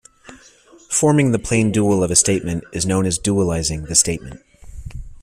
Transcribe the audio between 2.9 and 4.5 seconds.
as "dualizing" the statement.